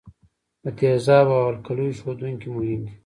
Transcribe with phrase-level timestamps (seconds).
[0.63, 2.93] د تیزابو او القلیو ښودونکي مهم دي.